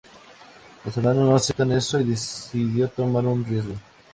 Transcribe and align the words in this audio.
Los 0.83 0.97
hermanos 0.97 1.29
no 1.29 1.35
aceptan 1.35 1.73
eso 1.73 1.99
y 1.99 2.05
decidió 2.05 2.87
tomar 2.87 3.23
un 3.27 3.45
riesgo. 3.45 3.75